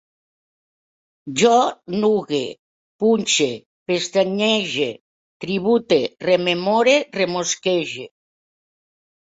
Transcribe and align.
Jo 1.41 1.51
nugue, 1.97 2.39
punxe, 3.03 3.49
pestanyege, 3.91 4.89
tribute, 5.45 6.03
rememore, 6.31 6.99
remosquege 7.21 8.13